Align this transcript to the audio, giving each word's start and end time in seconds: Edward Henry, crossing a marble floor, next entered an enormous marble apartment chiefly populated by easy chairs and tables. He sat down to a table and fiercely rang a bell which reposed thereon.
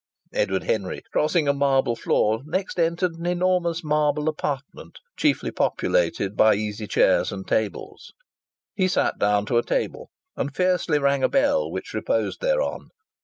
Edward 0.33 0.63
Henry, 0.63 1.03
crossing 1.11 1.47
a 1.47 1.53
marble 1.53 1.95
floor, 1.95 2.41
next 2.43 2.79
entered 2.79 3.11
an 3.19 3.27
enormous 3.27 3.83
marble 3.83 4.27
apartment 4.27 4.97
chiefly 5.15 5.51
populated 5.51 6.35
by 6.35 6.55
easy 6.55 6.87
chairs 6.87 7.31
and 7.31 7.47
tables. 7.47 8.11
He 8.75 8.87
sat 8.87 9.19
down 9.19 9.45
to 9.45 9.59
a 9.59 9.63
table 9.63 10.09
and 10.35 10.55
fiercely 10.55 10.97
rang 10.97 11.21
a 11.23 11.29
bell 11.29 11.69
which 11.71 11.93
reposed 11.93 12.41
thereon. 12.41 12.87